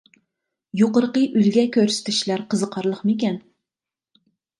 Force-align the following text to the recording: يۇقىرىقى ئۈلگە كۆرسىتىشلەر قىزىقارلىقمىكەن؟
يۇقىرىقى 0.79 1.21
ئۈلگە 1.39 1.65
كۆرسىتىشلەر 1.75 2.43
قىزىقارلىقمىكەن؟ 2.53 3.39